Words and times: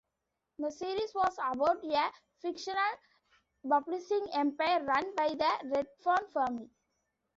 The 0.57 0.71
series 0.71 1.13
was 1.13 1.37
about 1.37 1.83
a 1.85 2.11
fictional 2.41 2.81
publishing 3.69 4.25
empire 4.33 4.83
run 4.83 5.13
by 5.15 5.27
the 5.35 5.53
Redfern 5.65 6.27
family. 6.33 6.71